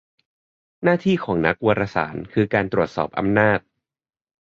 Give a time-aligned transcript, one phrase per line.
[0.83, 3.59] หน้าที่ของนักวารสาร คือการตรวจสอบอำนาจ